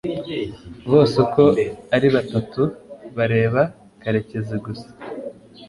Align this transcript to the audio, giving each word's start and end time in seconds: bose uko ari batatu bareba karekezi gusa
bose 0.91 1.15
uko 1.25 1.43
ari 1.95 2.07
batatu 2.15 2.61
bareba 3.17 3.61
karekezi 4.01 4.55
gusa 4.65 4.89